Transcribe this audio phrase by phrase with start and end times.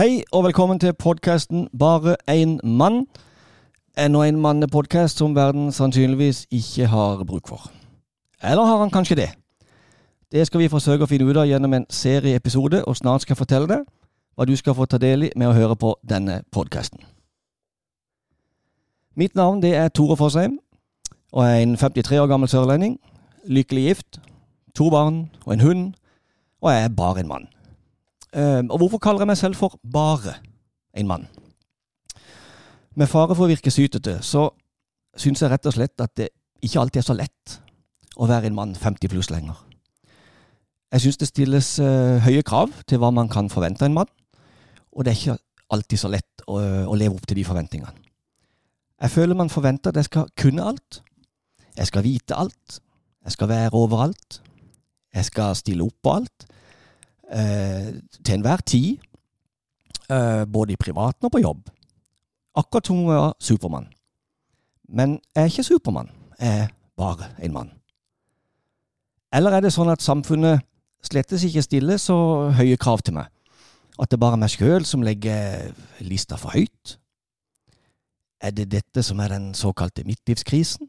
[0.00, 3.06] Hei og velkommen til podkasten Bare én mann.
[3.98, 7.70] Enda en mannepodkast som verden sannsynligvis ikke har bruk for.
[8.42, 9.28] Eller har han kanskje det?
[10.32, 13.42] Det skal vi forsøke å finne ut av gjennom en serieepisode, og snart skal jeg
[13.42, 13.84] fortelle deg
[14.36, 17.04] hva du skal få ta del i med å høre på denne podkasten.
[19.14, 20.58] Mitt navn det er Tore Fosheim,
[21.32, 22.96] og jeg er en 53 år gammel sørlending.
[23.44, 24.20] Lykkelig gift,
[24.74, 25.88] to barn og en hund,
[26.62, 27.50] og jeg er bare en mann.
[28.30, 30.36] Eh, og hvorfor kaller jeg meg selv for bare
[30.94, 31.26] en mann?
[32.94, 34.48] Med fare for å virke sytete, så
[35.18, 36.30] syns jeg rett og slett at det
[36.62, 37.56] ikke alltid er så lett
[38.20, 39.58] å være en mann 50 pluss lenger.
[40.90, 44.10] Jeg syns det stilles uh, høye krav til hva man kan forvente av en mann,
[44.90, 45.38] og det er ikke
[45.70, 46.58] alltid så lett å,
[46.90, 47.94] å leve opp til de forventningene.
[49.00, 51.00] Jeg føler man forventer at jeg skal kunne alt.
[51.78, 52.80] Jeg skal vite alt.
[53.24, 54.40] Jeg skal være overalt.
[55.14, 56.44] Jeg skal stille opp på alt.
[57.30, 58.98] Eh, til enhver tid.
[60.10, 61.70] Eh, både i privaten og på jobb.
[62.56, 63.86] Akkurat som hun er Supermann.
[64.88, 66.10] Men jeg er ikke Supermann.
[66.40, 67.70] Jeg er bare en mann.
[69.32, 70.64] Eller er det sånn at samfunnet
[71.06, 72.16] slettes ikke stiller så
[72.58, 73.28] høye krav til meg?
[74.00, 75.70] At det bare er meg sjøl som legger
[76.00, 76.96] lista for høyt?
[78.40, 80.88] Er det dette som er den såkalte midtlivskrisen?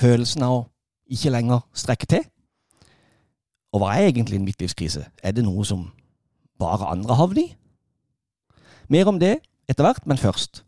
[0.00, 0.64] Følelsen av å
[1.12, 2.24] ikke lenger strekke til?
[3.76, 5.02] Og hva er egentlig en midtlivskrise?
[5.20, 5.90] Er det noe som
[6.58, 7.48] bare andre havner i?
[8.88, 9.34] Mer om det
[9.68, 10.62] etter hvert, men først.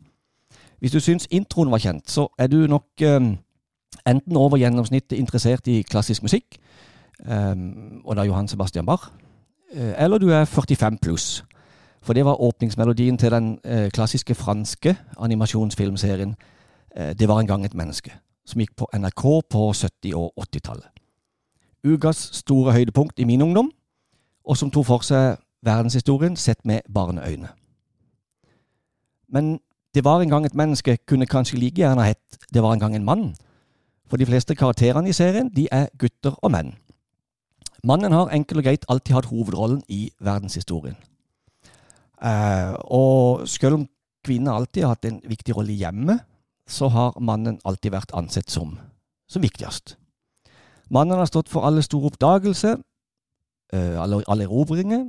[0.79, 3.31] Hvis du syns introen var kjent, så er du nok um,
[4.07, 6.59] enten over gjennomsnittet interessert i klassisk musikk,
[7.25, 9.09] um, og da Johan Sebastian Barr,
[9.73, 11.43] uh, eller du er 45 pluss.
[12.01, 16.35] For det var åpningsmelodien til den uh, klassiske franske animasjonsfilmserien
[16.99, 18.13] uh, Det var en gang et menneske,
[18.45, 20.98] som gikk på NRK på 70- og 80-tallet.
[21.83, 23.71] Ukas store høydepunkt i min ungdom,
[24.43, 27.51] og som tok for seg verdenshistorien sett med barneøyne.
[29.29, 29.59] Men
[29.93, 32.95] det var en gang et menneske kunne kanskje like gjerne hett Det var en gang
[32.95, 33.35] en mann.
[34.09, 36.73] For de fleste karakterene i serien de er gutter og menn.
[37.83, 40.97] Mannen har enkelt og greit alltid hatt hovedrollen i verdenshistorien.
[42.21, 43.87] Eh, og selv om
[44.25, 46.25] kvinner alltid har hatt en viktig rolle i hjemmet,
[46.67, 48.75] så har mannen alltid vært ansett som,
[49.29, 49.95] som viktigst.
[50.89, 52.77] Mannen har stått for alle store oppdagelser,
[53.73, 55.05] uh, alle, alle erobringer,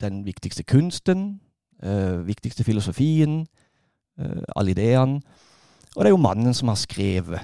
[0.00, 1.40] den viktigste kunsten,
[1.84, 3.46] uh, viktigste filosofien,
[4.56, 5.20] alle ideene.
[5.92, 7.42] Og det er jo mannen som har skrevet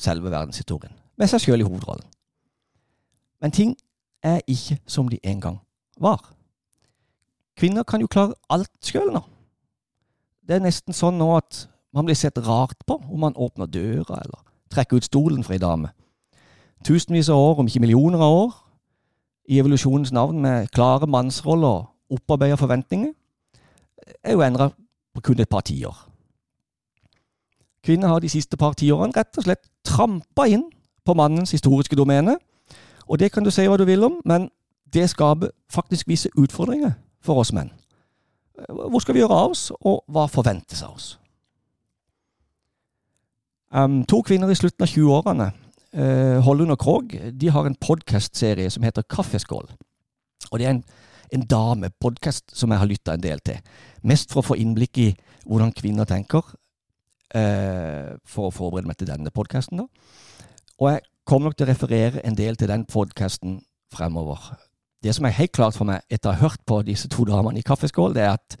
[0.00, 2.06] selve verdenshistorien, med seg sjøl i hovedrollen.
[3.44, 3.74] Men ting
[4.24, 5.58] er ikke som de en gang
[6.00, 6.32] var.
[7.56, 9.22] Kvinner kan jo klare alt sjøl nå.
[10.46, 11.66] Det er nesten sånn nå at
[11.96, 14.42] man blir sett rart på om man åpner døra eller
[14.72, 15.92] trekker ut stolen for ei dame.
[16.84, 18.52] Tusenvis av år, om ikke millioner av år,
[19.48, 23.12] i evolusjonens navn med klare mannsroller og opparbeida forventninger,
[24.22, 24.70] er jo endra
[25.14, 25.96] på kun et par tiår.
[27.86, 30.64] Kvinner har de siste par tiårene rett og slett trampa inn
[31.06, 32.38] på mannens historiske domene.
[33.06, 34.48] Og det kan du si hva du vil om, men
[34.94, 37.70] det skaper faktisk visse utfordringer for oss menn.
[38.68, 41.18] Hvor skal vi gjøre av oss, og hva forventes av oss?
[43.70, 45.65] Um, to kvinner i slutten av 20-årene, uh,
[45.96, 49.70] Hollund og Krog, de har en podkastserie som heter Kaffeskål.
[50.50, 50.82] Og det er en,
[51.32, 53.60] en damepodkast som jeg har lytta en del til.
[54.04, 55.08] Mest for å få innblikk i
[55.46, 56.44] hvordan kvinner tenker,
[57.34, 59.82] uh, for å forberede meg til denne podkasten.
[60.76, 63.60] Og jeg kommer nok til å referere en del til den podkasten
[63.94, 64.52] fremover.
[65.02, 67.60] Det som er helt klart for meg etter å ha hørt på disse to damene
[67.60, 68.58] i Kaffeskål, det er at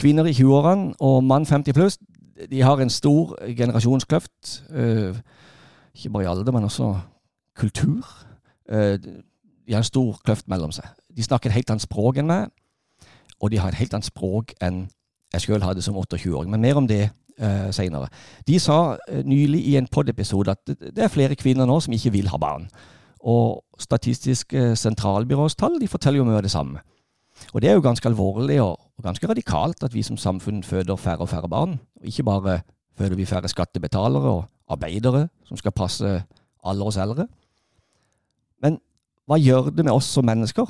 [0.00, 1.98] kvinner i 20-årene og mann 50 pluss
[2.50, 4.62] de har en stor generasjonskløft.
[4.72, 5.18] Uh,
[5.94, 6.94] ikke bare i alder, men også
[7.58, 8.08] kultur.
[8.72, 8.98] Uh,
[9.66, 10.86] de har en stor kløft mellom seg.
[11.16, 12.52] De snakker et helt annet språk enn meg,
[13.40, 14.86] og de har et helt annet språk enn
[15.32, 16.50] jeg sjøl hadde som 28-åring.
[16.52, 18.08] Men mer om det uh, seinere.
[18.48, 22.12] De sa uh, nylig i en pod-episode at det er flere kvinner nå som ikke
[22.18, 22.68] vil ha barn.
[23.22, 26.78] Og Statistisk sentralbyrås tall de forteller jo mye av det samme.
[27.50, 30.96] Og det er jo ganske alvorlig og, og ganske radikalt at vi som samfunn føder
[30.96, 31.80] færre og færre barn.
[31.98, 32.60] Og ikke bare
[32.98, 36.12] føder vi færre skattebetalere og arbeidere som skal passe
[36.62, 37.26] alle oss eldre.
[38.62, 38.78] Men
[39.26, 40.68] hva gjør det med oss som mennesker?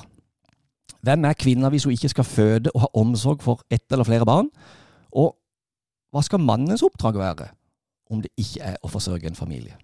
[1.02, 4.28] Hvem er kvinna hvis hun ikke skal føde og ha omsorg for ett eller flere
[4.28, 4.48] barn?
[5.12, 5.34] Og
[6.12, 7.48] hva skal mannens oppdrag være
[8.12, 9.76] om det ikke er å forsørge en familie?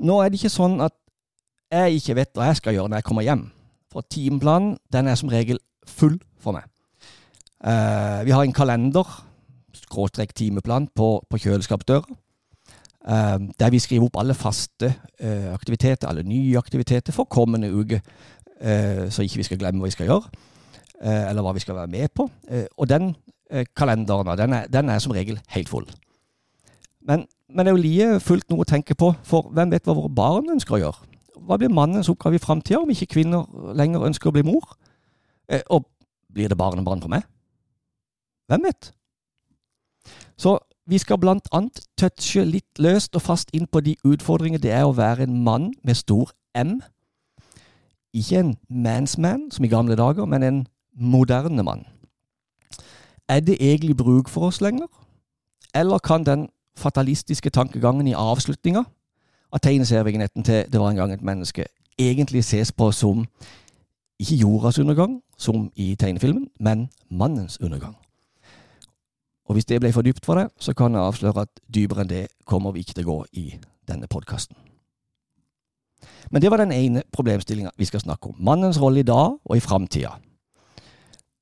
[0.00, 0.94] Nå er det ikke sånn at
[1.70, 3.44] jeg ikke vet hva jeg skal gjøre når jeg kommer hjem.
[3.90, 6.66] For timeplanen den er som regel full for meg.
[7.60, 9.04] Uh, vi har en kalender,
[9.76, 12.16] skråstrek timeplan, på, på kjøleskapsdøra.
[13.00, 14.90] Uh, der vi skriver opp alle faste
[15.24, 18.02] uh, aktiviteter, alle nye aktiviteter for kommende uke,
[18.60, 20.28] så ikke vi skal glemme hva vi skal gjøre.
[21.00, 22.28] eh, eller hva vi skal være med på.
[22.50, 23.14] Eh, og den
[23.50, 25.86] eh, kalenderen den er, den er som regel helt full.
[27.00, 29.96] Men, men det er jo like fullt noe å tenke på, for hvem vet hva
[29.96, 31.08] våre barn ønsker å gjøre?
[31.40, 34.74] Hva blir mannens oppgave i framtida om ikke kvinner lenger ønsker å bli mor?
[35.48, 35.88] Eh, og
[36.30, 37.24] blir det barnebarn på meg?
[38.50, 38.92] Hvem vet?
[40.40, 40.58] Så
[40.90, 44.88] vi skal blant annet touche litt løst og fast inn på de utfordringer det er
[44.88, 46.80] å være en mann med stor M.
[48.12, 50.64] Ikke en mansman, som i gamle dager, men en
[50.98, 51.84] moderne mann.
[53.28, 54.90] Er det egentlig bruk for oss lenger?
[55.74, 58.82] Eller kan den fatalistiske tankegangen i avslutninga
[59.52, 61.66] av tegneserievignetten til Det var en gang et menneske
[62.00, 63.26] egentlig ses på som
[64.20, 67.96] ikke jordas undergang, som i tegnefilmen, men mannens undergang.
[69.50, 72.10] Og hvis det ble for dypt for deg, så kan jeg avsløre at dypere enn
[72.12, 73.46] det kommer vi ikke til å gå i
[73.90, 74.54] denne podkasten.
[76.30, 78.36] Men det var den ene problemstillinga vi skal snakke om.
[78.38, 80.12] Mannens rolle i dag og i framtida.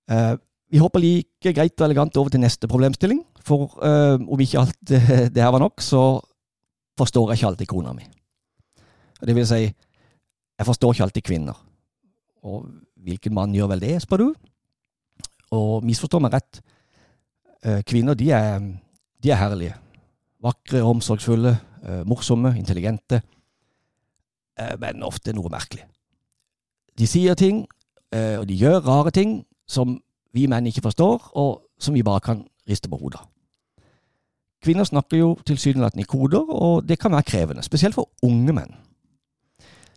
[0.08, 0.40] Uh,
[0.72, 3.20] vi hopper like greit og elegant over til neste problemstilling.
[3.44, 5.02] For uh, om ikke alt det,
[5.34, 6.06] det her var nok, så
[6.98, 8.08] forstår jeg ikke alltid kona mi.
[9.20, 11.60] Det vil si, jeg forstår ikke alltid kvinner.
[12.48, 12.64] Og
[13.04, 14.28] hvilken mann gjør vel det, spør du?
[15.60, 16.62] Og misforstår meg rett,
[17.86, 18.60] kvinner de er,
[19.22, 19.74] de er herlige.
[20.42, 21.56] Vakre, omsorgsfulle,
[22.06, 23.20] morsomme, intelligente
[24.58, 25.86] Eh, men ofte noe merkelig.
[26.98, 27.62] De sier ting,
[28.12, 30.00] eh, og de gjør rare ting som
[30.34, 33.20] vi menn ikke forstår, og som vi bare kan riste på hodet.
[34.62, 38.74] Kvinner snakker jo tilsynelatende i koder, og det kan være krevende, spesielt for unge menn.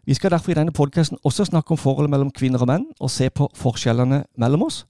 [0.06, 3.10] Vi skal derfor i denne podkasten også snakke om forholdet mellom kvinner og menn, og
[3.10, 4.86] se på forskjellene mellom oss.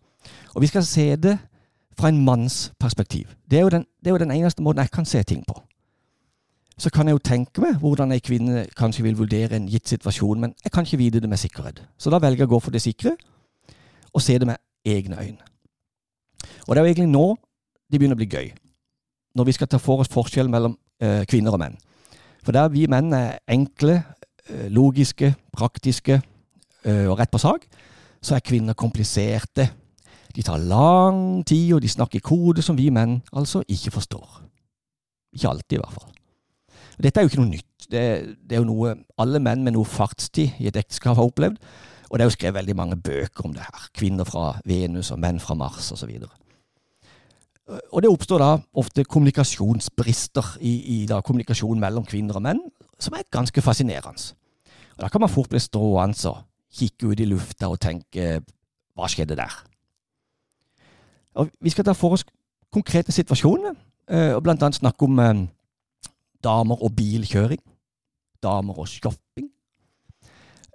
[0.56, 1.38] Og vi skal se det
[2.02, 3.30] fra en manns perspektiv.
[3.50, 5.62] Det er den, det er jo den eneste måten jeg kan se ting på
[6.82, 10.40] så kan jeg jo tenke meg hvordan ei kvinne kanskje vil vurdere en gitt situasjon,
[10.42, 11.84] men jeg kan ikke vite det med sikkerhet.
[11.98, 13.14] Så da velger jeg å gå for det sikre,
[14.12, 14.58] og se det med
[14.88, 15.46] egne øyne.
[16.66, 17.26] Og det er jo egentlig nå
[17.92, 18.50] det begynner å bli gøy,
[19.36, 21.78] når vi skal ta for oss forskjell mellom eh, kvinner og menn.
[22.42, 24.00] For der vi menn er enkle,
[24.48, 27.68] eh, logiske, praktiske eh, og rett på sak,
[28.24, 29.68] så er kvinner kompliserte.
[30.36, 34.42] De tar lang tid, og de snakker kode som vi menn altså ikke forstår.
[35.36, 36.12] Ikke alltid, i hvert fall.
[37.02, 37.88] Dette er jo ikke noe nytt.
[37.92, 38.04] Det,
[38.38, 41.58] det, er jo noe alle menn med noe fartstid i et ekteskap har opplevd.
[42.12, 43.88] Og det er jo skrevet veldig mange bøker om det her.
[43.96, 46.12] Kvinner fra Venus og menn fra Mars osv.
[46.12, 48.52] Og, og det oppstår da
[48.84, 52.62] ofte kommunikasjonsbrister i, i da, kommunikasjon mellom kvinner og menn,
[53.00, 54.36] som er ganske fascinerende.
[54.98, 56.44] Og Da kan man fort bli stående og
[56.76, 58.42] kikke ut i lufta og tenke
[58.96, 59.56] hva skjedde der?
[61.36, 62.26] Vi skal ta for oss
[62.72, 63.76] konkrete situasjoner,
[64.10, 65.48] eh, og blant annet snakke om eh,
[66.44, 67.62] damer og bilkjøring,
[68.44, 69.50] damer og shopping.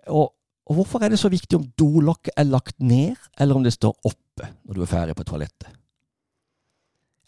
[0.07, 0.33] Og,
[0.67, 3.97] og hvorfor er det så viktig om dolokket er lagt ned, eller om det står
[4.05, 5.73] oppe når du er ferdig på toalettet?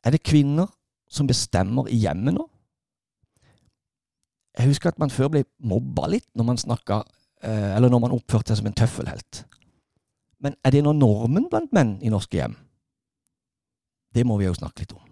[0.04, 0.70] Er det kvinner
[1.10, 2.46] som bestemmer i hjemmet nå?
[4.58, 7.02] Jeg husker at man før ble mobba litt når man snakka
[7.46, 9.44] eh, Eller når man oppførte seg som en tøffelhelt.
[10.42, 12.56] Men er det nå normen blant menn i norske hjem?
[14.14, 15.02] Det må vi jo snakke litt om.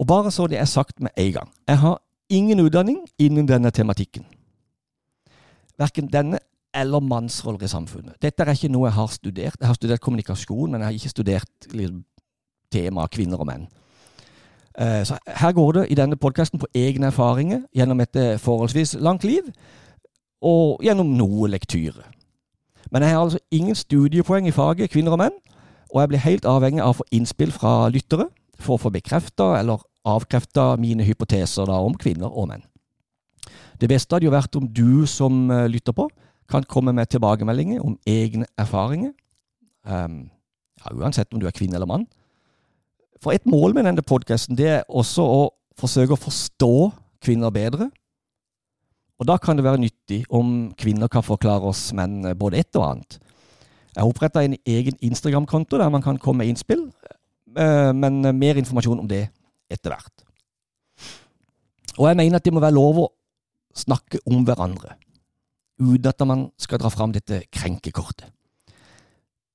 [0.00, 1.50] Og bare så det er sagt med en gang.
[1.68, 1.98] Jeg har
[2.32, 4.24] ingen utdanning innen denne tematikken.
[5.78, 6.38] Verken denne
[6.74, 8.16] eller mannsroller i samfunnet.
[8.22, 9.60] Dette er ikke noe jeg har studert.
[9.60, 12.04] Jeg har studert kommunikasjon, men jeg har ikke studert liksom,
[12.72, 13.68] temaet kvinner og menn.
[14.72, 18.94] Uh, så her går det i denne podkasten på egne erfaringer gjennom et eh, forholdsvis
[19.04, 19.50] langt liv,
[20.40, 22.06] og gjennom noe lektyre.
[22.90, 25.36] Men jeg har altså ingen studiepoeng i faget kvinner og menn,
[25.92, 28.30] og jeg blir helt avhengig av å få innspill fra lyttere
[28.62, 32.64] for å få bekrefta eller avkrefta mine hypoteser da om kvinner og menn.
[33.80, 36.08] Det beste hadde jo vært om du som uh, lytter på,
[36.50, 39.12] kan komme med tilbakemeldinger om egne erfaringer.
[39.82, 40.26] Um,
[40.80, 42.06] ja, uansett om du er kvinne eller mann.
[43.22, 45.42] For et mål med denne podkasten er også å
[45.78, 46.74] forsøke å forstå
[47.22, 47.88] kvinner bedre.
[49.22, 52.88] Og da kan det være nyttig om kvinner kan forklare oss menn både ett og
[52.88, 53.18] annet.
[53.92, 56.86] Jeg har oppretta en egen Instagram-konto der man kan komme med innspill,
[57.58, 59.26] eh, men mer informasjon om det
[59.70, 60.24] etter hvert.
[61.98, 63.10] Og jeg mener at det må være lov å
[63.76, 64.96] snakke om hverandre,
[65.80, 68.30] uten at man skal dra fram dette krenkekortet.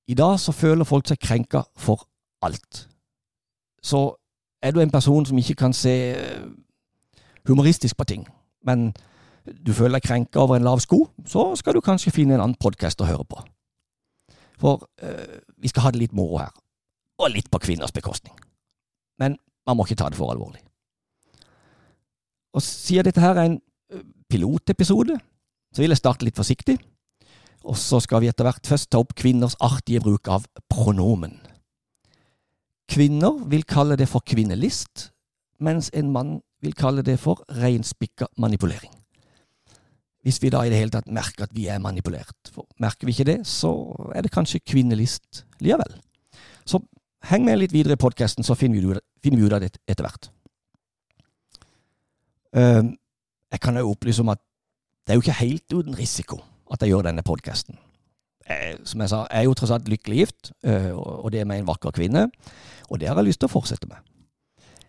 [0.08, 2.06] I dag så føler folk seg krenka for
[2.42, 2.86] alt.
[3.82, 4.14] Så
[4.62, 6.48] er du en person som ikke kan se eh,
[7.48, 8.24] humoristisk på ting,
[8.64, 8.92] men
[9.66, 12.60] du føler deg krenka over en lav sko, så skal du kanskje finne en annen
[12.60, 13.42] podkast å høre på.
[14.58, 16.52] For øh, vi skal ha det litt moro her,
[17.18, 18.34] og litt på kvinners bekostning.
[19.18, 20.62] Men man må ikke ta det for alvorlig.
[22.56, 23.60] Og siden dette her er en
[24.30, 25.18] pilotepisode,
[25.74, 26.78] så vil jeg starte litt forsiktig.
[27.68, 31.36] Og så skal vi etter hvert først ta opp kvinners artige bruk av pronomen.
[32.88, 35.10] Kvinner vil kalle det for kvinnelist,
[35.60, 38.94] mens en mann vil kalle det for reinspikka manipulering.
[40.26, 42.50] Hvis vi da i det hele tatt merker at vi er manipulert.
[42.52, 43.70] For merker vi ikke det, så
[44.14, 45.94] er det kanskje kvinnelist likevel.
[46.68, 46.82] Så
[47.30, 50.30] heng med litt videre i podkasten, så finner vi, finner ut av det etter hvert.
[52.56, 52.94] Uh,
[53.52, 54.40] jeg kan jo opplyse om at
[55.06, 56.40] det er jo ikke helt uten risiko
[56.72, 57.78] at jeg gjør denne podkasten.
[58.84, 61.68] Som jeg sa, jeg er jo tross alt lykkelig gift, uh, og det med en
[61.68, 62.28] vakker kvinne.
[62.88, 64.00] Og det har jeg lyst til å fortsette med.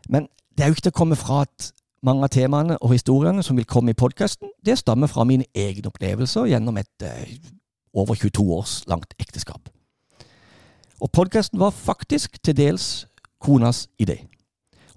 [0.10, 1.70] Men det er jo ikke til å komme fra at
[2.06, 5.92] mange av temaene og historiene som vil komme i podkasten, det stammer fra mine egne
[5.92, 7.36] opplevelser gjennom et eh,
[7.94, 9.70] over 22 års langt ekteskap.
[11.00, 13.08] Og podkasten var faktisk til dels
[13.40, 14.22] konas idé.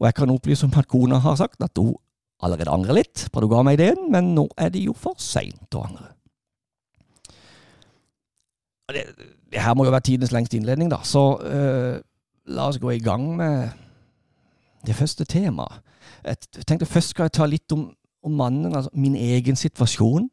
[0.01, 1.95] Og jeg kan opplyse om at kona har sagt at hun
[2.43, 5.19] allerede angrer litt på at hun ga meg ideen, men nå er det jo for
[5.23, 6.11] seint å angre.
[8.93, 11.95] Det, det, her må jo være tidens lengste innledning, da, så uh,
[12.51, 13.71] la oss gå i gang med
[14.87, 15.81] det første temaet.
[16.25, 16.37] Jeg
[16.67, 20.31] tenkte Først skal jeg ta litt om, om mannen, altså min egen situasjon,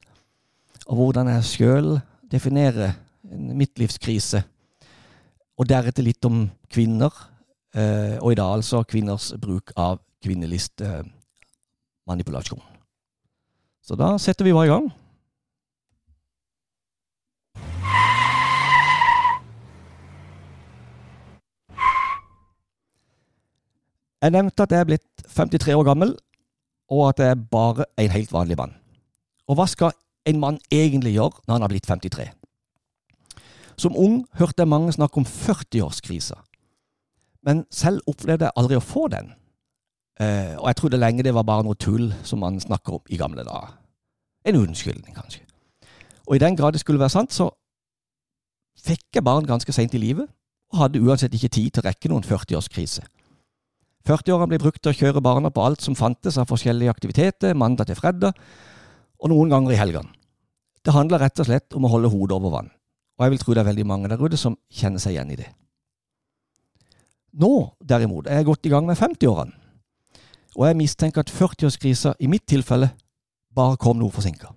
[0.88, 2.02] og hvordan jeg sjøl
[2.32, 2.92] definerer
[3.32, 4.44] en midtlivskrise.
[5.60, 7.10] Og deretter litt om kvinner,
[7.76, 12.62] eh, og i dag altså kvinners bruk av kvinnelistmanipulasjon.
[13.84, 14.92] Så da setter vi bare i gang.
[24.20, 26.14] Jeg nevnte at jeg er blitt 53 år gammel,
[26.92, 28.76] og at jeg er bare en helt vanlig mann.
[29.48, 29.96] Og hva skal
[30.28, 32.28] en mann egentlig gjøre når han har blitt 53?
[33.80, 36.36] Som ung hørte jeg mange snakke om 40-årskrisa,
[37.48, 39.32] men selv opplevde jeg aldri å få den.
[40.20, 43.18] Eh, og jeg trodde lenge det var bare noe tull som man snakker om i
[43.18, 43.78] gamle dager.
[44.44, 45.46] En unnskyldning, kanskje.
[46.28, 47.48] Og i den grad det skulle være sant, så
[48.84, 50.28] fikk jeg barn ganske seint i livet,
[50.74, 53.08] og hadde uansett ikke tid til å rekke noen 40-årskrise.
[54.10, 57.90] 40-årene ble brukt til å kjøre barna på alt som fantes av forskjellige aktiviteter, mandag
[57.90, 58.34] til fredag,
[59.20, 60.14] og noen ganger i helgene.
[60.86, 62.72] Det handler rett og slett om å holde hodet over vann,
[63.20, 65.40] og jeg vil tro det er veldig mange der ute som kjenner seg igjen i
[65.42, 65.50] det.
[67.40, 67.52] Nå,
[67.86, 69.54] derimot, er jeg godt i gang med 50-årene,
[70.58, 72.90] og jeg mistenker at 40-årskrisa i mitt tilfelle
[73.56, 74.50] bare kom noe forsinka.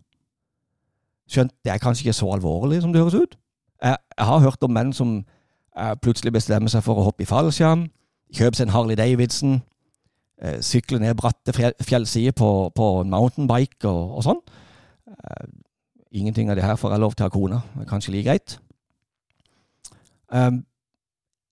[1.28, 3.37] Skjønt det er kanskje ikke så alvorlig som det høres ut.
[3.82, 7.28] Jeg, jeg har hørt om menn som eh, plutselig bestemmer seg for å hoppe i
[7.28, 7.87] fallskjerm,
[8.33, 9.61] Kjøpe seg en Harley Davidson.
[10.43, 14.41] Eh, sykle ned bratte fjellsider på, på mountainbike og, og sånn.
[15.12, 15.49] Eh,
[16.19, 17.61] ingenting av det her får jeg lov til å kona.
[17.75, 18.57] Det er kanskje like greit.
[20.33, 20.62] Um,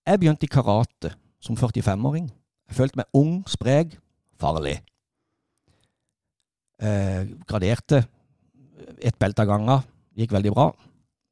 [0.09, 2.31] jeg begynte i karate som 45-åring.
[2.67, 3.93] Jeg følte meg ung, sprek,
[4.41, 4.79] farlig.
[6.81, 8.01] Eh, graderte
[8.97, 9.85] ett belte av gangen.
[10.17, 10.71] Gikk veldig bra.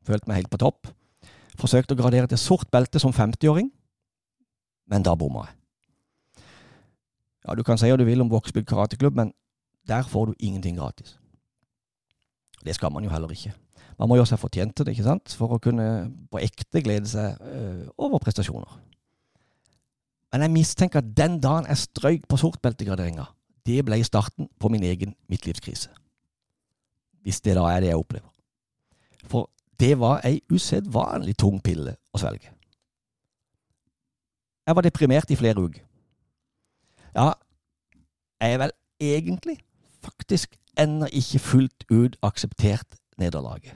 [0.06, 0.92] Følte meg helt på topp.
[1.60, 3.72] Forsøkte å gradere til sort belte som 50-åring
[4.90, 5.56] men da bomma jeg.
[7.48, 9.32] Ja, du kan si hva du vil om Vågsbygd karateklubb, men
[9.88, 11.16] der får du ingenting gratis.
[12.66, 13.54] Det skal man jo heller ikke.
[14.00, 15.86] Man må gjøre seg fortjent til det, ikke sant, for å kunne
[16.32, 18.78] på ekte glede seg øh, over prestasjoner.
[20.32, 23.26] Men jeg mistenker at den dagen jeg strøyk på sortbeltegraderinga,
[23.66, 25.90] det ble starten på min egen midtlivskrise.
[27.26, 28.30] Hvis det da er det jeg opplever.
[29.28, 32.54] For det var ei usedvanlig tung pille å svelge.
[34.70, 35.82] Jeg var deprimert i flere uker.
[37.16, 37.32] Ja,
[38.42, 38.72] jeg er vel
[39.02, 39.56] egentlig
[40.06, 43.74] faktisk ennå ikke fullt ut akseptert nederlaget.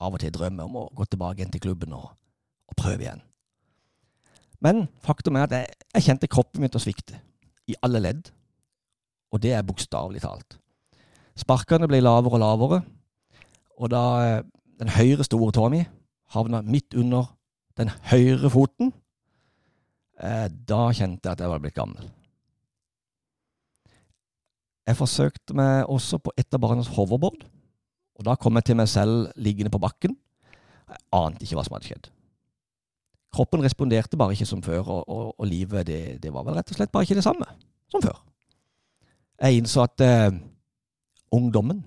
[0.00, 2.08] Av og til drømmer om å gå tilbake igjen til klubben og,
[2.64, 3.20] og prøve igjen.
[4.64, 7.20] Men faktum er at jeg, jeg kjente kroppen min til å svikte.
[7.68, 8.32] I alle ledd.
[9.36, 10.56] Og det er bokstavelig talt.
[11.36, 12.84] Sparkene ble lavere og lavere,
[13.76, 14.44] og da eh,
[14.80, 15.84] den høyre store tåa mi
[16.32, 17.34] havna midt under
[17.76, 18.96] den høyre foten,
[20.16, 22.06] da kjente jeg at jeg var blitt gammel.
[24.86, 27.42] Jeg forsøkte meg også på et av barnas hoverboard,
[28.16, 30.14] og da kom jeg til meg selv liggende på bakken.
[30.86, 32.08] Jeg ante ikke hva som hadde skjedd.
[33.36, 36.70] Kroppen responderte bare ikke som før, og, og, og livet det, det, var vel rett
[36.70, 37.48] og slett bare ikke det samme
[37.92, 38.22] som før.
[39.42, 40.38] Jeg innså at eh,
[41.34, 41.82] ungdommen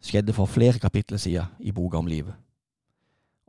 [0.00, 2.38] skjedde for flere kapitler siden i boka om livet.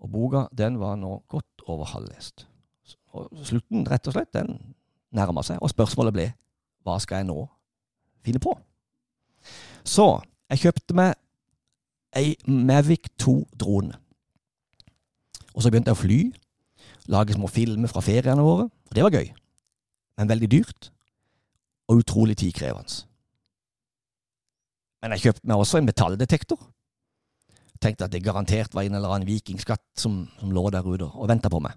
[0.01, 2.47] Og boka den var nå godt over halvlest.
[3.17, 4.55] Og slutten, rett og slett, den
[5.11, 6.27] nærma seg, og spørsmålet ble
[6.87, 7.43] hva skal jeg nå
[8.25, 8.53] finne på?
[9.83, 10.05] Så
[10.51, 11.13] jeg kjøpte meg
[12.17, 13.97] ei Mavic 2-drone.
[15.51, 16.19] Og så begynte jeg å fly,
[17.11, 19.31] lage små filmer fra feriene våre, og det var gøy.
[20.19, 20.91] Men veldig dyrt,
[21.91, 23.03] og utrolig tidkrevende.
[25.01, 26.59] Men jeg kjøpte meg også en metalldetektor.
[27.81, 31.29] tenkte at det garantert var en eller annen vikingskatt som, som lå der ute og
[31.31, 31.73] venta på meg.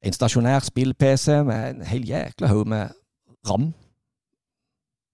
[0.00, 2.94] En stasjonær spill-PC med en hel jækla haug med
[3.48, 3.70] ram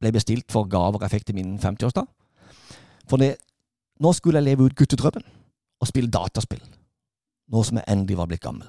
[0.00, 2.06] ble bestilt for gaver jeg fikk til min 50-årsdag.
[3.10, 3.36] For det,
[4.02, 5.24] nå skulle jeg leve ut guttedrømmen
[5.80, 6.62] og spille dataspill.
[7.52, 8.68] Nå som jeg endelig var blitt gammel.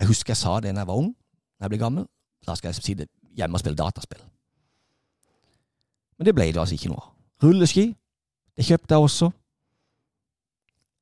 [0.00, 1.10] Jeg husker jeg sa det da jeg var ung.
[1.58, 2.06] Når jeg blir gammel,
[2.46, 4.22] da skal jeg sitte hjemme og spille dataspill.
[6.18, 7.12] Men det ble det altså ikke noe av.
[7.40, 7.86] Rulleski,
[8.56, 9.30] det kjøpte jeg også.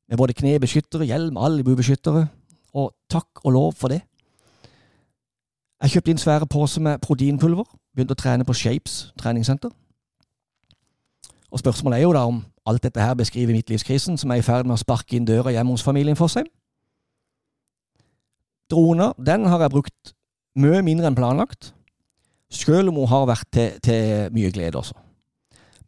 [0.08, 2.28] Med både knebeskyttere, hjelm, albuebeskyttere.
[2.78, 4.00] Og takk og lov for det.
[5.82, 7.66] Jeg kjøpte inn svære poser med proteinpulver.
[7.94, 9.70] Begynte å trene på Shapes treningssenter.
[11.50, 14.66] Og spørsmålet er jo da om alt dette her beskriver midtlivskrisen som er i ferd
[14.66, 16.50] med å sparke inn døra hjemme hos familien for seg.
[18.68, 20.12] Droner, den har jeg brukt
[20.58, 21.73] mye mindre enn planlagt,
[22.52, 24.99] selv om hun har vært til, til mye glede også.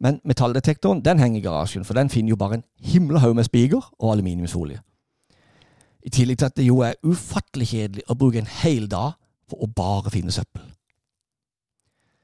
[0.01, 3.83] Men metalldetektoren den henger i garasjen, for den finner jo bare en himla med spiker
[3.99, 4.81] og aluminiumsfolie.
[6.01, 9.19] I tillegg til at det jo er ufattelig kjedelig å bruke en hel dag
[9.51, 10.63] for å bare finne søppel.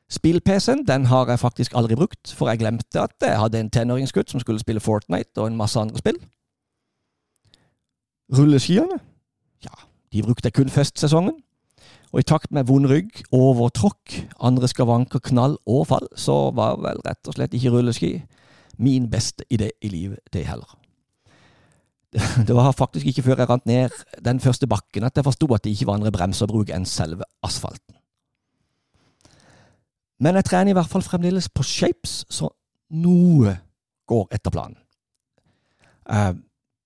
[0.07, 4.31] Spill-PC-en den har jeg faktisk aldri brukt, for jeg glemte at jeg hadde en tenåringsgutt
[4.31, 6.19] som skulle spille Fortnite og en masse andre spill.
[8.31, 9.01] Rulleskiene?
[9.63, 9.75] Ja,
[10.13, 11.35] de brukte jeg kun festsesongen.
[12.15, 17.03] Og i takt med vond rygg, overtråkk, andre skavanker, knall og fall, så var vel
[17.03, 18.11] rett og slett ikke rulleski
[18.79, 20.77] min beste idé i livet, det heller.
[22.47, 25.63] Det var faktisk ikke før jeg rant ned den første bakken at jeg forsto at
[25.63, 27.95] det ikke var andre bremser å bruke enn selve asfalten.
[30.23, 32.49] Men jeg trener i hvert fall fremdeles på shapes, så
[32.95, 33.53] noe
[34.09, 34.79] går etter planen.
[36.07, 36.33] Uh,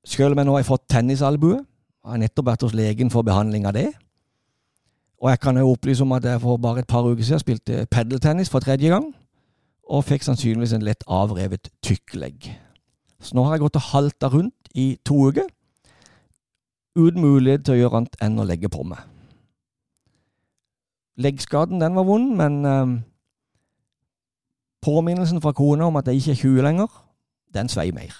[0.04, 1.62] selv om jeg nå har fått tennisalbue,
[2.02, 3.88] har jeg nettopp vært hos legen for behandling av det.
[5.22, 7.86] Og jeg kan jo opplyse om at jeg for bare et par uker siden spilte
[7.94, 9.12] padeltennis for tredje gang,
[9.92, 12.50] og fikk sannsynligvis en lett avrevet tykklegg.
[13.22, 15.48] Så nå har jeg gått og halta rundt i to uker,
[16.96, 19.00] uten mulighet til å gjøre annet enn å legge på meg.
[21.22, 23.00] Leggskaden, den var vond, men eh,
[24.82, 26.94] Påminnelsen fra kona om at jeg ikke er 20 lenger,
[27.54, 28.16] den svei mer.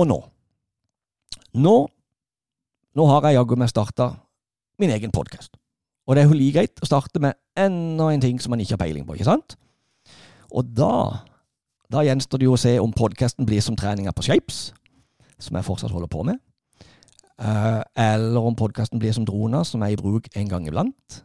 [0.00, 0.22] Og nå
[1.54, 1.74] Nå
[2.94, 4.12] Nå har jeg jaggu meg starta
[4.78, 5.56] min egen podkast.
[6.06, 8.76] Og det er jo like greit å starte med enda en ting som man ikke
[8.76, 9.56] har peiling på, ikke sant?
[10.54, 11.24] Og da
[11.94, 14.72] da gjenstår det jo å se om podkasten blir som treninga på Shapes,
[15.38, 16.40] som jeg fortsatt holder på med,
[17.38, 21.20] uh, eller om podkasten blir som droner, som er i bruk en gang iblant,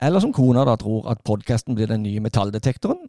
[0.00, 3.08] eller som kona da tror at podkasten blir den nye metalldetektoren.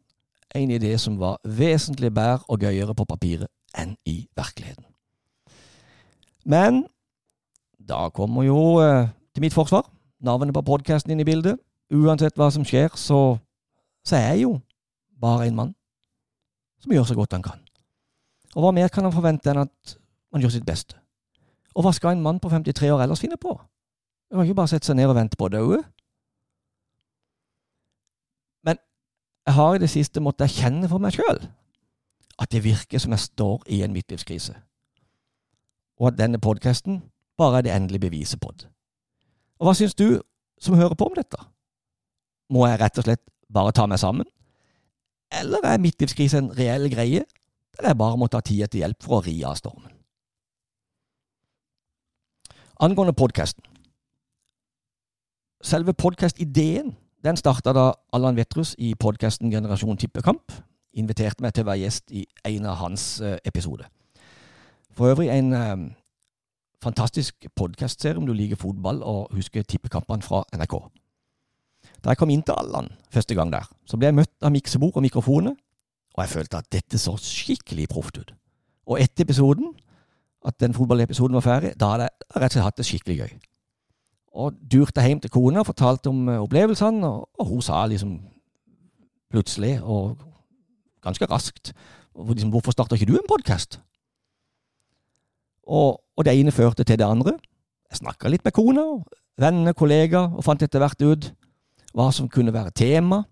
[0.56, 3.48] En idé som var vesentlig bedre og gøyere på papiret
[3.80, 4.84] enn i virkeligheten.
[6.44, 6.82] Men
[7.80, 9.88] da kommer jo eh, til mitt forsvar
[10.20, 11.56] navnet på podkasten inn i bildet.
[11.96, 13.38] Uansett hva som skjer, så,
[14.04, 14.58] så er jeg jo
[15.22, 15.72] bare en mann
[16.82, 17.62] som gjør så godt han kan.
[18.56, 19.96] Og hva mer kan han forvente enn at
[20.34, 20.98] man gjør sitt beste?
[21.76, 23.54] Og hva skal en mann på 53 år ellers finne på?
[24.32, 25.84] Han kan ikke bare sette seg ned og vente på å
[28.63, 28.78] Men
[29.46, 31.48] Jeg har i det siste måttet erkjenne for meg sjøl
[32.41, 34.56] at det virker som jeg står i en midtlivskrise,
[36.00, 37.04] og at denne podkasten
[37.38, 38.70] bare er det endelige beviset på det.
[39.60, 40.22] Og hva syns du
[40.62, 41.38] som hører på om dette?
[42.50, 43.22] Må jeg rett og slett
[43.54, 44.26] bare ta meg sammen?
[45.32, 47.24] Eller er midtlivskrise en reell greie,
[47.80, 49.94] der jeg bare må ta tida til hjelp for å ri av stormen?
[52.82, 53.63] Angående podkasten.
[55.62, 60.56] Selve podkastideen den starta da Allan Vetrus i podkasten Generasjon tippekamp
[60.98, 63.86] inviterte meg til å være gjest i en av hans uh, episoder.
[64.91, 65.86] For øvrig en um,
[66.84, 70.76] fantastisk podkastserie om du liker fotball og husker tippekampene fra NRK.
[72.02, 74.98] Da jeg kom inn til Allan første gang der, så ble jeg møtt av miksebord
[74.98, 75.54] og mikrofoner,
[76.16, 78.34] og jeg følte at dette så skikkelig proft ut.
[78.90, 79.70] Og etter episoden,
[80.46, 83.32] at den fotballepisoden var ferdig, da hadde jeg rett og slett hatt det skikkelig gøy.
[84.42, 88.18] Og durte hjem til kona og fortalte om eh, opplevelsene, og, og, hun sa liksom
[89.32, 90.18] plutselig, og
[91.06, 91.74] ganske raskt,
[92.16, 93.80] liksom, hvorfor starter ikke du en podkast?
[95.68, 97.38] Og, og, det ene førte til det andre.
[97.92, 98.88] Jeg snakka litt med kona,
[99.40, 101.30] venner, kollegaer, og fant etter hvert ut
[101.94, 103.24] hva som kunne være tema.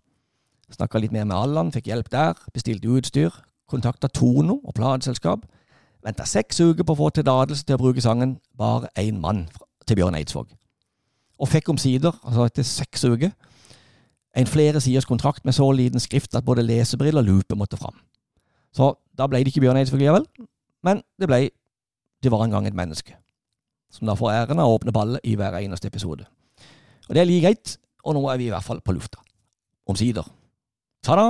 [0.74, 3.34] Snakka litt mer med Allan, fikk hjelp der, bestilte utstyr,
[3.69, 5.48] kontakta Tono og plateselskap.
[6.06, 9.48] Venta seks uker på å få tillatelse til å bruke sangen Bare én mann
[9.86, 10.54] til Bjørn Eidsvåg
[11.39, 13.32] og fikk omsider, altså etter seks uker,
[14.38, 17.95] en flere siders kontrakt med så liten skrift at både lesebriller og lupe måtte fram.
[18.76, 20.28] Så da ble det ikke Bjørn Eidsvåg likevel,
[20.84, 21.50] men det ble
[22.19, 23.13] Det var en gang et menneske,
[23.89, 26.26] som da får æren av å åpne ballet i hver eneste episode.
[27.08, 29.21] Og det er like greit, og nå er vi i hvert fall på lufta.
[29.89, 30.27] Omsider.
[31.03, 31.29] Ta-da!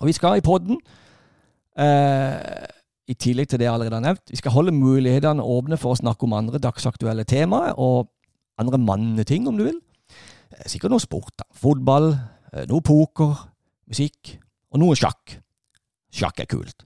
[0.00, 0.78] Og vi skal i podden
[1.74, 2.66] Eh,
[3.04, 4.30] I tillegg til det jeg allerede har nevnt.
[4.30, 8.08] Vi skal holde mulighetene åpne for å snakke om andre dagsaktuelle temaer, og
[8.58, 9.80] andre manneting, om du vil.
[10.54, 11.34] Eh, sikkert noe sport.
[11.38, 11.44] da.
[11.52, 12.12] Fotball,
[12.52, 13.34] eh, noe poker,
[13.88, 14.38] musikk
[14.70, 15.40] og noe sjakk.
[16.12, 16.84] Sjakk er kult.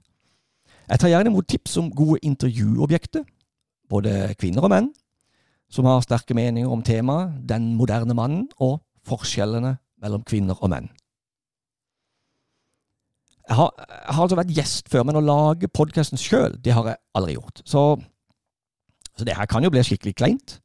[0.89, 3.23] Jeg tar gjerne imot tips om gode intervjuobjekter,
[3.87, 4.93] både kvinner og menn,
[5.69, 10.89] som har sterke meninger om temaet den moderne mannen og forskjellene mellom kvinner og menn.
[13.49, 16.85] Jeg har, jeg har altså vært gjest før, men å lage podkasten sjøl, det har
[16.85, 17.63] jeg aldri gjort.
[17.65, 17.83] Så,
[19.17, 20.59] så det her kan jo bli skikkelig kleint.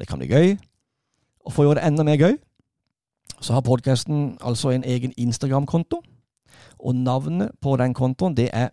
[0.00, 0.54] Det kan bli gøy.
[1.44, 2.38] Og for å gjøre det enda mer gøy,
[3.42, 6.00] så har podkasten altså en egen Instagram-konto.
[6.80, 8.72] Og navnet på den kontoen, det er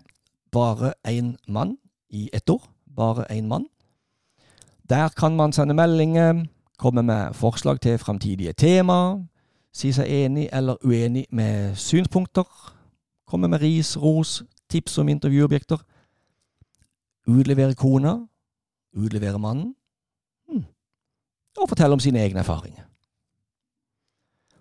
[0.49, 1.75] Bare én mann
[2.09, 2.63] i ett ord.
[2.95, 3.67] Bare én mann.
[4.89, 6.45] Der kan man sende meldinger,
[6.77, 9.17] komme med forslag til framtidige tema,
[9.73, 12.47] si seg enig eller uenig med synspunkter,
[13.27, 15.77] komme med ris, ros, tips om intervjuobjekter,
[17.27, 18.15] utlevere kona,
[18.97, 19.75] utlevere mannen,
[20.49, 20.65] hmm.
[21.57, 22.83] og fortelle om sine egne erfaringer.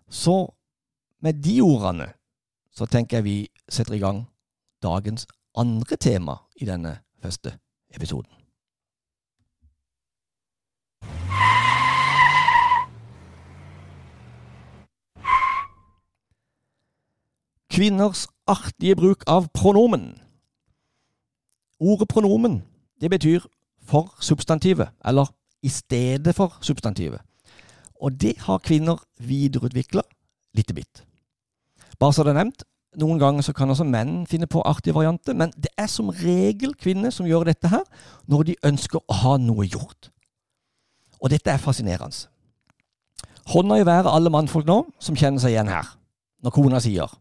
[0.09, 0.47] Så
[1.21, 2.13] med de ordene
[2.73, 3.39] så tenker jeg vi
[3.69, 4.27] setter i gang
[4.83, 7.57] dagens andre tema i denne første
[7.95, 8.38] episoden.
[17.79, 20.17] Kvinners artige bruk av pronomen.
[21.79, 22.57] Ordet pronomen
[22.99, 23.45] det betyr
[23.87, 25.29] for substantivet, eller
[25.63, 27.21] i stedet for substantivet.
[28.03, 30.03] Og det har kvinner videreutvikla
[30.59, 31.05] lite bitt.
[32.01, 32.65] Bare så det er nevnt,
[32.99, 36.75] noen ganger så kan også menn finne på artige varianter, men det er som regel
[36.75, 37.87] kvinner som gjør dette her
[38.27, 40.11] når de ønsker å ha noe gjort.
[41.23, 42.27] Og dette er fascinerende.
[43.55, 45.95] Hånda i været alle mannfolk nå som kjenner seg igjen her,
[46.43, 47.15] når kona sier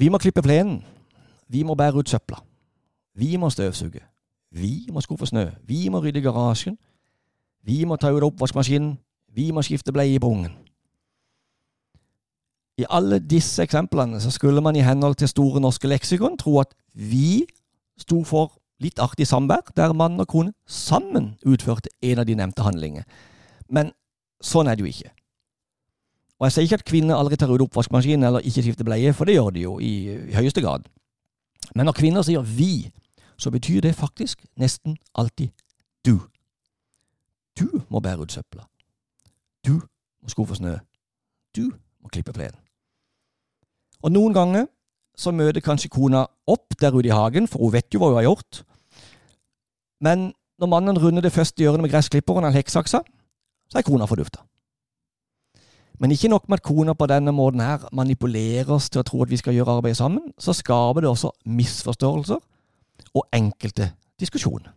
[0.00, 0.80] Vi må klippe plenen.
[1.48, 2.38] Vi må bære ut søpla.
[3.14, 4.00] Vi må støvsuge.
[4.50, 5.50] Vi må skuffe snø.
[5.66, 6.78] Vi må rydde garasjen.
[7.62, 8.94] Vi må ta ut oppvaskmaskinen.
[9.34, 10.56] Vi må skifte bleie på ungen.
[12.80, 16.72] I alle disse eksemplene så skulle man i henhold til Store norske leksikon tro at
[16.94, 17.44] vi
[17.98, 22.64] sto for litt artig samvær, der mann og kone sammen utførte en av de nevnte
[22.64, 23.04] handlingene.
[23.68, 23.92] Men
[24.40, 25.12] sånn er det jo ikke.
[26.40, 29.28] Og jeg sier ikke at kvinner aldri tar ut oppvaskmaskinen eller ikke skifter bleie, for
[29.28, 29.92] det gjør de jo i,
[30.32, 30.88] i høyeste grad.
[31.76, 32.88] Men når kvinner sier vi,
[33.36, 35.52] så betyr det faktisk nesten alltid
[36.04, 36.16] du.
[37.60, 38.64] Du må bære ut søpla.
[39.66, 39.82] Du
[40.22, 40.78] må skuffe snø.
[41.56, 41.68] Du
[42.00, 42.56] må klippe plenen.
[44.00, 44.66] Og noen ganger
[45.18, 48.20] så møter kanskje kona opp der ute i hagen, for hun vet jo hva hun
[48.22, 48.62] har gjort.
[50.00, 53.02] Men når mannen runder det første hjørnet med gressklipperen eller hekksaksa,
[53.68, 54.40] så er kona fordufta.
[56.00, 59.20] Men ikke nok med at kona på denne måten her manipulerer oss til å tro
[59.22, 62.38] at vi skal gjøre arbeid sammen, så skaper det også misforståelser
[63.14, 64.72] og enkelte diskusjoner.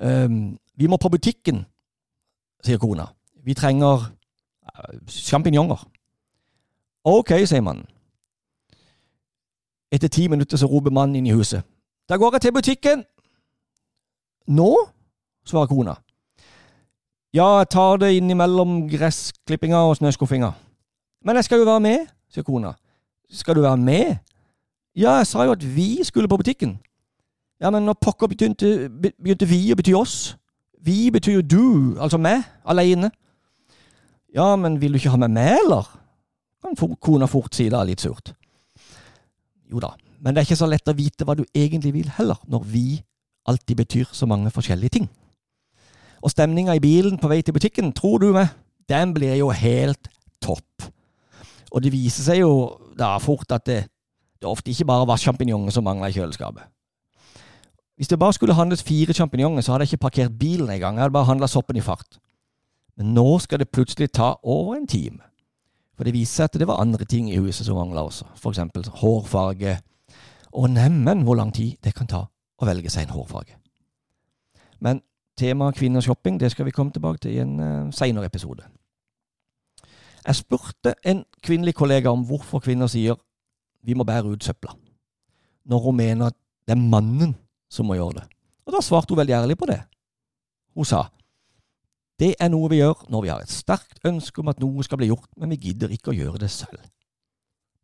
[0.00, 1.64] Um, vi må på butikken,
[2.64, 3.06] sier kona.
[3.44, 5.84] Vi trenger uh, sjampinjonger.
[7.04, 7.86] Ok, sier mannen.
[9.92, 11.62] Etter ti minutter så roper mannen inn i huset.
[12.08, 13.04] Da går jeg til butikken.
[14.48, 14.72] Nå?
[15.46, 15.94] svarer kona.
[17.36, 20.54] Ja, jeg tar det innimellom gressklippinga og snøskuffinga.
[21.24, 22.70] Men jeg skal jo være med, sier kona.
[23.28, 24.14] Skal du være med?
[24.96, 26.78] Ja, jeg sa jo at vi skulle på butikken.
[27.60, 30.36] Ja, men når pokker begynte, begynte vi å bety oss?
[30.80, 31.66] Vi betyr jo du,
[32.00, 33.10] altså meg, aleine.
[34.32, 35.92] Ja, men vil du ikke ha med meg, eller?
[36.66, 38.32] kan kona fort si det litt surt.
[39.70, 42.40] Jo da, men det er ikke så lett å vite hva du egentlig vil heller,
[42.48, 42.86] når vi
[43.46, 45.08] alltid betyr så mange forskjellige ting.
[46.22, 48.54] Og stemninga i bilen på vei til butikken, tror du meg,
[48.88, 50.08] den blir jo helt
[50.42, 50.88] topp.
[51.72, 52.52] Og det viser seg jo
[52.96, 53.82] da fort at det,
[54.40, 56.64] det ofte ikke bare var sjampinjonger som mangla i kjøleskapet.
[57.96, 61.06] Hvis det bare skulle handles fire sjampinjonger, så hadde jeg ikke parkert bilen engang, jeg
[61.06, 62.18] hadde bare handla soppen i fart.
[62.96, 65.24] Men nå skal det plutselig ta over en time.
[65.96, 68.52] For det viser seg at det var andre ting i huset som mangla også, for
[68.52, 69.78] eksempel hårfarge.
[70.52, 73.56] Og neimen hvor lang tid det kan ta å velge seg en hårfarge.
[74.80, 75.00] Men
[75.38, 78.64] temaet kvinneshopping det skal vi komme tilbake til i en uh, seinere episode.
[80.26, 83.14] Jeg spurte en kvinnelig kollega om hvorfor kvinner sier
[83.86, 84.72] vi må bære ut søpla,
[85.64, 86.32] når hun mener
[86.66, 87.36] det er mannen
[87.70, 88.24] som må gjøre det.
[88.66, 89.78] Og da svarte hun veldig ærlig på det.
[90.74, 91.06] Hun sa
[92.16, 94.96] det er noe vi gjør når vi har et sterkt ønske om at noe skal
[95.00, 96.80] bli gjort, men vi gidder ikke å gjøre det selv.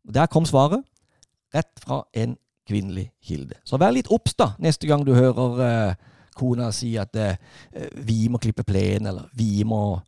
[0.07, 0.81] Og Der kom svaret,
[1.53, 2.33] rett fra en
[2.67, 3.59] kvinnelig kilde.
[3.63, 5.95] Så vær litt obs neste gang du hører eh,
[6.37, 7.37] kona si at eh,
[8.05, 9.99] vi må klippe plenen, eller vi må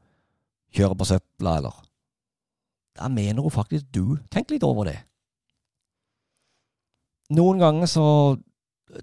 [0.76, 1.82] kjøre på søpla, eller
[2.96, 4.18] Da mener hun faktisk du.
[4.32, 5.00] Tenk litt over det.
[7.30, 8.38] noen ganger så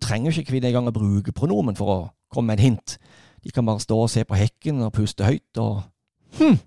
[0.00, 2.98] trenger ikke kvinner engang å bruke pronomen for å komme med et hint.
[3.42, 5.82] De kan bare stå og se på hekken og puste høyt og
[6.38, 6.60] hm.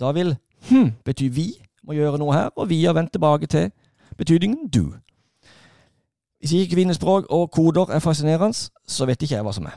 [0.00, 0.34] Da vil
[0.70, 1.50] hm bety vi
[1.84, 3.70] må gjøre noe her, og vi har vendt tilbake til
[4.16, 4.96] betydningen du.
[6.40, 9.76] Hvis ikke kvinnespråk og koder er fascinerende, så vet ikke jeg hva som er.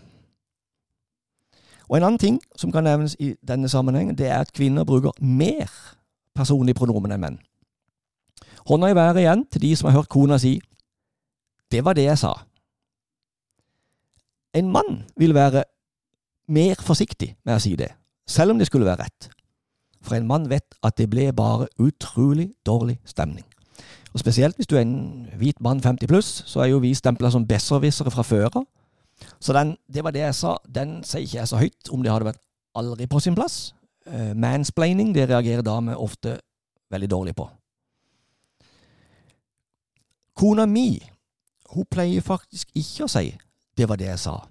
[1.89, 5.11] Og En annen ting som kan nevnes i denne sammenhengen, det er at kvinner bruker
[5.19, 5.67] mer
[6.35, 7.39] personlige pronomen enn menn.
[8.67, 10.61] Hånda i været igjen til de som har hørt kona si
[11.71, 12.45] 'det var det jeg sa'.
[14.53, 15.63] En mann vil være
[16.47, 17.91] mer forsiktig med å si det,
[18.27, 19.29] selv om det skulle være rett.
[20.01, 23.45] For en mann vet at det ble bare utrolig dårlig stemning.
[24.13, 27.31] Og Spesielt hvis du er en hvit mann 50 pluss, så er jo vi stempla
[27.33, 28.65] som besserwissere fra før av.
[29.39, 30.57] Så den, det var det jeg sa.
[30.75, 32.41] Den sier ikke jeg så høyt om det hadde vært
[32.75, 33.73] aldri på sin plass.
[34.05, 36.37] Uh, mansplaining det reagerer damer ofte
[36.91, 37.47] veldig dårlig på.
[40.35, 41.01] Kona mi
[41.73, 43.37] hun pleier faktisk ikke å si
[43.77, 44.45] 'det var det jeg sa'.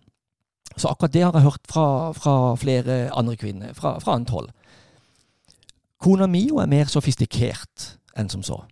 [0.77, 4.49] Så akkurat det har jeg hørt fra, fra flere andre kvinner, fra, fra annet hold.
[5.99, 8.65] Kona mi er mer sofistikert enn som så.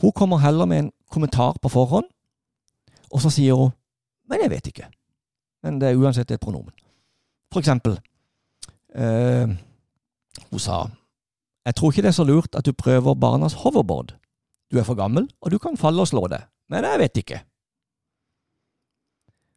[0.00, 2.06] Hun kommer heller med en kommentar på forhånd,
[3.10, 3.70] og så sier hun
[4.28, 4.90] 'men jeg vet ikke'.
[5.62, 6.72] Men det er uansett et pronomen.
[7.52, 8.00] For eksempel
[8.94, 9.46] eh,
[10.50, 10.90] Hun sa
[11.66, 14.16] 'Jeg tror ikke det er så lurt at du prøver barnas hoverboard'.
[14.72, 16.42] Du er for gammel, og du kan falle og slå deg.
[16.68, 17.40] Men jeg vet ikke.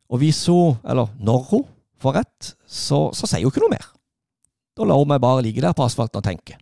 [0.09, 1.65] Og hvis hun, eller når hun,
[1.99, 3.87] får rett, så, så sier hun ikke noe mer.
[4.77, 6.57] Da lar hun meg bare ligge der på asfalten og tenke.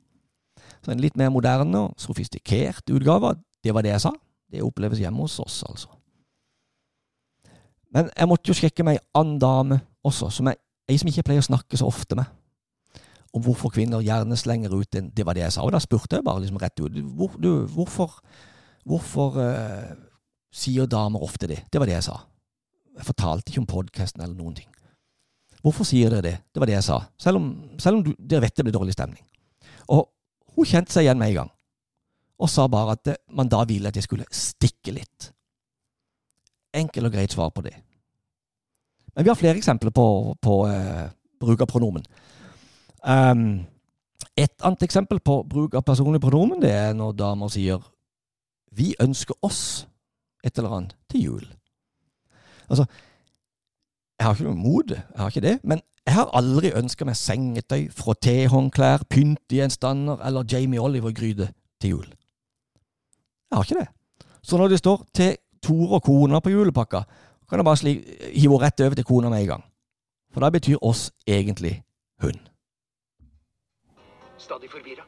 [0.86, 3.34] Så en litt mer moderne og sofistikert utgave
[3.66, 4.14] det var det jeg sa.
[4.52, 5.90] Det oppleves hjemme hos oss, altså.
[7.96, 10.60] Men jeg måtte jo sjekke med ei annen dame også, som jeg,
[10.92, 12.28] ei som ikke pleier å snakke så ofte med,
[13.36, 15.64] om hvorfor kvinner gjerne slenger ut en 'det var det jeg sa'.
[15.64, 18.20] Og da spurte jeg bare liksom rett ut hvor, du, hvorfor,
[18.86, 19.96] hvorfor uh,
[20.54, 21.64] sier damer ofte det?
[21.72, 22.20] Det var det jeg sa.
[22.98, 24.70] Jeg fortalte ikke om podkasten eller noen ting.
[25.62, 26.38] Hvorfor sier dere det?
[26.54, 27.00] Det var det jeg sa.
[27.18, 29.24] Selv om, selv om du, dere vet det blir dårlig stemning.
[29.88, 30.10] Og
[30.56, 31.52] hun kjente seg igjen med en gang,
[32.40, 35.32] og sa bare at man da ville at jeg skulle stikke litt.
[36.76, 37.76] Enkelt og greit svar på det.
[39.16, 41.08] Men vi har flere eksempler på, på uh,
[41.40, 42.04] bruk av pronomen.
[43.06, 43.64] Um,
[44.36, 47.80] et annet eksempel på bruk av personlig pronomen det er når damer sier
[48.76, 49.88] 'vi ønsker oss
[50.44, 51.48] et eller annet til jul'.
[52.70, 52.86] Altså,
[54.20, 57.06] jeg har ikke noe mot det, jeg har ikke det, men jeg har aldri ønska
[57.06, 61.50] meg sengetøy, frottéhåndklær, pyntegjenstander eller Jamie Oliver-gryte
[61.82, 62.06] til jul.
[63.56, 63.88] Jeg har ikke det.
[64.44, 67.00] Så når det står til Tore og kona på julepakka,
[67.50, 69.64] kan jeg bare hive rett over til kona med en gang.
[70.34, 71.84] For da betyr oss egentlig
[72.22, 72.36] hun.
[74.38, 75.08] Stadig forvirra.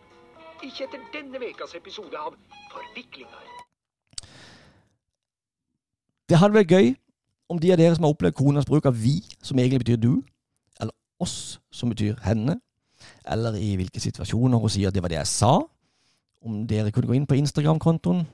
[0.63, 2.39] Ikke etter denne ukas episode av
[2.71, 3.43] Forviklinger.
[6.29, 6.95] Det hadde vært gøy
[7.49, 10.23] om de av dere som har opplevd konas bruk av vi, som egentlig betyr du,
[10.79, 12.61] eller oss, som betyr henne,
[13.27, 15.57] eller i hvilke situasjoner hun sier at det var det jeg sa,
[16.47, 18.25] om dere kunne gå inn på Instagram-kontoen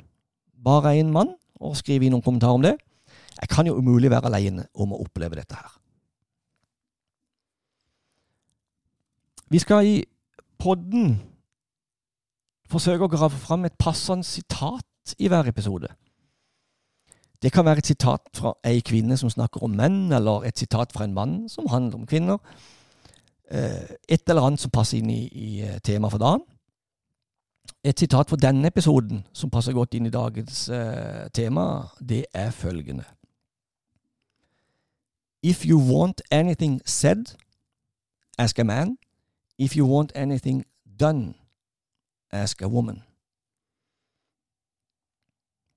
[0.63, 2.77] bare én mann og skrive inn noen kommentarer om det.
[3.41, 5.71] Jeg kan jo umulig være alene om å oppleve dette her.
[9.51, 9.97] Vi skal i
[10.61, 11.17] podden
[12.71, 15.91] forsøke å grave fram et passende sitat i hver episode.
[17.43, 20.93] Det kan være et sitat fra ei kvinne som snakker om menn, eller et sitat
[20.95, 22.39] fra en mann som handler om kvinner.
[23.51, 26.45] Eh, et eller annet som passer inn i, i eh, temaet for dagen.
[27.83, 32.51] Et sitat fra denne episoden som passer godt inn i dagens eh, tema, det er
[32.51, 33.03] følgende.
[35.43, 37.35] If you want anything said,
[38.37, 38.97] ask a man.
[39.59, 40.63] If you want anything
[40.99, 41.33] done,
[42.31, 43.03] ask a woman.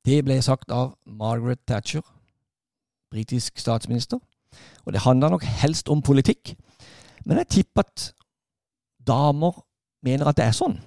[0.07, 2.03] Det ble sagt av Margaret Thatcher,
[3.11, 4.19] britisk statsminister,
[4.85, 6.55] og det handler nok helst om politikk.
[7.25, 8.13] Men jeg tipper at
[9.07, 9.67] damer
[10.03, 10.79] mener at det er sånn.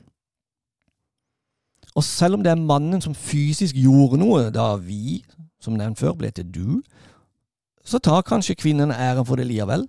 [2.00, 5.20] Og selv om det er mannen som fysisk gjorde noe da vi,
[5.60, 6.68] som nevnt før, ble til du,
[7.84, 9.84] så tar kanskje kvinnen æren for det likevel.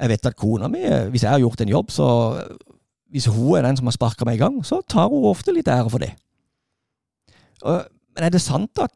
[0.00, 0.82] Jeg vet at kona mi,
[1.12, 2.06] hvis jeg har gjort en jobb, så
[3.14, 5.70] hvis hun er den som har sparka meg i gang, så tar hun ofte litt
[5.70, 6.10] ære for det.
[7.62, 8.90] Men er det sant at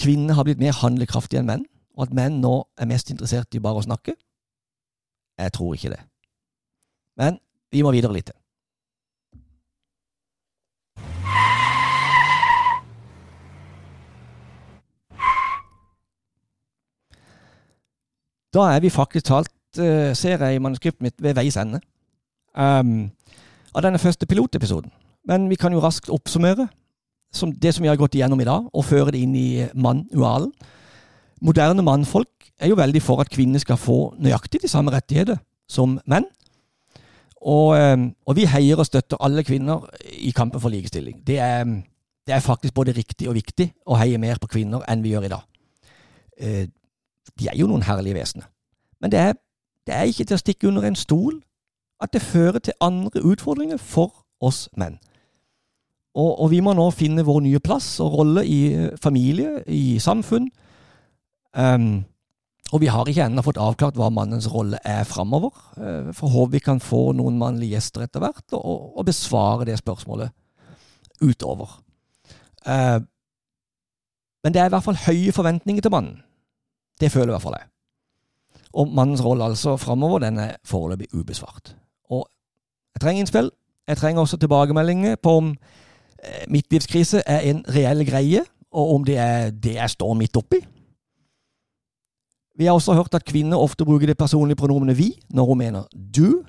[0.00, 3.62] kvinner har blitt mer handlekraftige enn menn, og at menn nå er mest interessert i
[3.62, 4.16] bare å snakke?
[5.38, 6.02] Jeg tror ikke det.
[7.14, 7.38] Men
[7.70, 8.34] vi må videre litt.
[18.54, 21.80] Da er vi faktisk talt, uh, ser jeg i manuskriptet mitt, ved veis ende
[22.54, 23.10] um,
[23.74, 24.92] av denne første pilotepisoden.
[25.26, 26.68] Men vi kan jo raskt oppsummere.
[27.34, 30.52] som det som vi har gått igjennom i dag, og føre det inn i manualen.
[31.42, 35.96] Moderne mannfolk er jo veldig for at kvinner skal få nøyaktig de samme rettigheter som
[36.06, 36.28] menn.
[37.42, 39.82] Og, eh, og vi heier og støtter alle kvinner
[40.14, 41.26] i kampen for likestilling.
[41.26, 41.64] Det er,
[42.26, 45.26] det er faktisk både riktig og viktig å heie mer på kvinner enn vi gjør
[45.26, 45.42] i dag.
[47.34, 48.46] Eh, de er jo noen herlige vesener.
[49.00, 49.34] Men det er,
[49.86, 51.42] det er ikke til å stikke under en stol
[52.02, 54.98] at det fører til andre utfordringer for oss menn.
[56.14, 59.98] Og, og vi må nå finne vår nye plass og rolle i eh, familie, i
[59.98, 60.50] samfunn.
[61.54, 62.04] Um,
[62.72, 65.54] og vi har ikke ennå fått avklart hva mannens rolle er framover.
[65.78, 69.78] Uh, for håper vi kan få noen mannlige gjester etter hvert, og, og besvare det
[69.82, 70.30] spørsmålet
[71.22, 71.80] utover.
[72.62, 73.02] Uh,
[74.44, 76.22] men det er i hvert fall høye forventninger til mannen.
[77.00, 77.68] Det føler i hvert fall jeg.
[78.74, 81.76] Og mannens rolle altså framover, den er foreløpig ubesvart.
[82.10, 82.28] Og
[82.94, 83.50] jeg trenger innspill.
[83.88, 85.50] Jeg trenger også tilbakemeldinger på om
[86.24, 90.62] eh, midtlivskrise er en reell greie, og om det er det jeg står midt oppi.
[92.58, 95.82] Vi har også hørt at kvinner ofte bruker det personlige pronomenet vi når hun mener
[96.16, 96.42] du.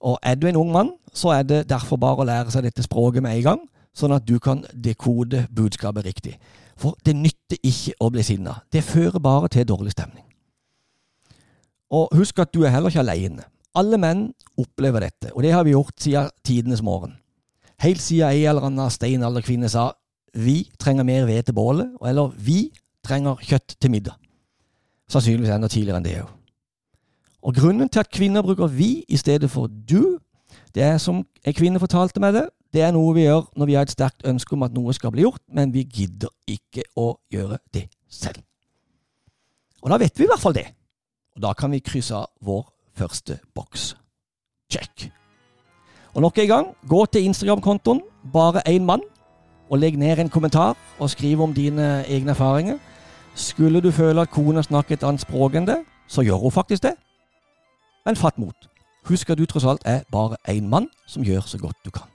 [0.00, 2.82] Og er du en ung mann, så er det derfor bare å lære seg dette
[2.82, 3.60] språket med en gang,
[3.96, 6.36] sånn at du kan dekode budskapet riktig.
[6.76, 8.58] For det nytter ikke å bli sinna.
[8.72, 10.24] Det fører bare til dårlig stemning.
[11.90, 13.46] Og husk at du er heller ikke alene.
[13.76, 14.26] Alle menn
[14.58, 17.16] opplever dette, og det har vi gjort siden tidenes morgen.
[17.84, 19.90] Helt siden ei eller annen steinalderkvinne sa
[20.36, 22.70] vi trenger mer ved til bålet, eller vi
[23.04, 24.16] trenger kjøtt til middag.
[25.12, 26.32] Sannsynligvis enda tidligere enn det òg.
[27.46, 30.18] Og grunnen til at kvinner bruker vi i stedet for du,
[30.74, 33.76] det er som en kvinne fortalte meg det, det er noe vi gjør når vi
[33.78, 37.14] har et sterkt ønske om at noe skal bli gjort, men vi gidder ikke å
[37.32, 38.42] gjøre det selv.
[39.82, 40.66] Og da vet vi i hvert fall det.
[41.36, 43.94] Og da kan vi krysse av vår første boks.
[44.72, 45.06] Check.
[46.16, 48.00] Og nok en gang, gå til Instagram-kontoen
[48.32, 49.04] Bare én mann,
[49.70, 52.78] og legg ned en kommentar og skriv om dine egne erfaringer.
[53.34, 56.82] Skulle du føle at kona snakker et annet språk enn det, så gjør hun faktisk
[56.82, 56.96] det.
[58.06, 58.68] Men fatt mot.
[59.06, 62.10] Husk at du tross alt er bare én mann som gjør så godt du kan.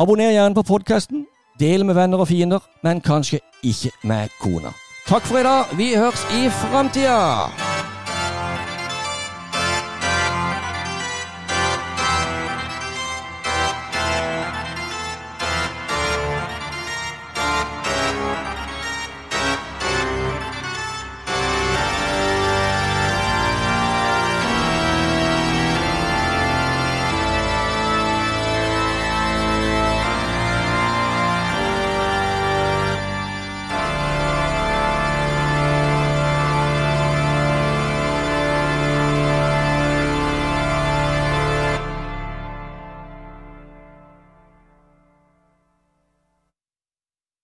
[0.00, 1.26] Abonner gjerne på podkasten,
[1.60, 4.72] del med venner og fiender, men kanskje ikke med kona.
[5.04, 5.76] Takk for i dag.
[5.76, 7.69] Vi høres i framtida!